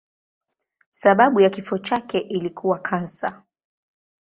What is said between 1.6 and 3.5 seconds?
chake ilikuwa kansa.